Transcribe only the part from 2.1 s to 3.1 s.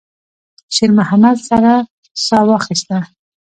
ساه واخيسته.